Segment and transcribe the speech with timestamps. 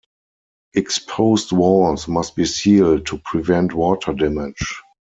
[0.73, 4.81] Exposed walls must be sealed to prevent water damage.